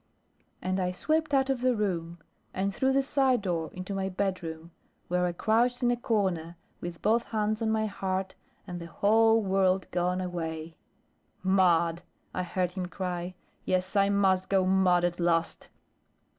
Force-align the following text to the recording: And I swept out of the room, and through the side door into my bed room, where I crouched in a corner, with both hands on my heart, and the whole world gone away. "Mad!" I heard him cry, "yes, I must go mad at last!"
And 0.63 0.79
I 0.79 0.91
swept 0.91 1.31
out 1.31 1.51
of 1.51 1.61
the 1.61 1.75
room, 1.75 2.17
and 2.55 2.73
through 2.73 2.91
the 2.93 3.03
side 3.03 3.43
door 3.43 3.69
into 3.71 3.93
my 3.93 4.09
bed 4.09 4.41
room, 4.41 4.71
where 5.09 5.27
I 5.27 5.31
crouched 5.31 5.83
in 5.83 5.91
a 5.91 5.95
corner, 5.95 6.57
with 6.79 7.03
both 7.03 7.21
hands 7.25 7.61
on 7.61 7.69
my 7.69 7.85
heart, 7.85 8.33
and 8.65 8.79
the 8.79 8.87
whole 8.87 9.43
world 9.43 9.85
gone 9.91 10.19
away. 10.19 10.75
"Mad!" 11.43 12.01
I 12.33 12.41
heard 12.41 12.71
him 12.71 12.87
cry, 12.87 13.35
"yes, 13.63 13.95
I 13.95 14.09
must 14.09 14.49
go 14.49 14.65
mad 14.65 15.05
at 15.05 15.19
last!" 15.19 15.69